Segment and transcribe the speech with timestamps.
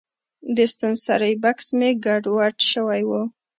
[0.55, 3.11] د ستنسرۍ بکس مې ګډوډ شوی و.